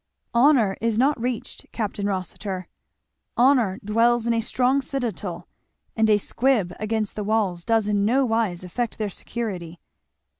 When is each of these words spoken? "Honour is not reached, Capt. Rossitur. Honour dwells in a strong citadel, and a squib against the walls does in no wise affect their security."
"Honour 0.33 0.77
is 0.81 0.97
not 0.97 1.21
reached, 1.21 1.71
Capt. 1.71 1.99
Rossitur. 1.99 2.67
Honour 3.37 3.79
dwells 3.85 4.25
in 4.25 4.33
a 4.33 4.41
strong 4.41 4.81
citadel, 4.81 5.47
and 5.95 6.09
a 6.09 6.17
squib 6.17 6.73
against 6.79 7.15
the 7.15 7.23
walls 7.23 7.63
does 7.63 7.87
in 7.87 8.03
no 8.03 8.25
wise 8.25 8.63
affect 8.63 8.97
their 8.97 9.11
security." 9.11 9.79